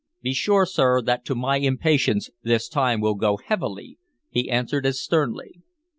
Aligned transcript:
"Be 0.23 0.33
sure, 0.33 0.65
sir, 0.65 0.99
that 1.03 1.25
to 1.25 1.35
my 1.35 1.57
impatience 1.57 2.31
the 2.41 2.57
time 2.57 3.01
will 3.01 3.13
go 3.13 3.37
heavily," 3.37 3.99
he 4.31 4.49
answered 4.49 4.83
as 4.83 4.99
sternly. 4.99 5.61